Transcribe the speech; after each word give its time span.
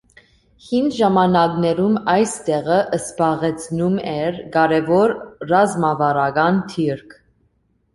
Հին 0.67 0.87
ժամանակներում 0.99 1.99
այս 2.15 2.33
տեղը 2.49 2.79
զբաղեցնում 2.99 4.01
էր 4.17 4.43
կարևոր 4.59 5.19
ռազմավարական 5.57 6.65
դիրք։ 6.77 7.21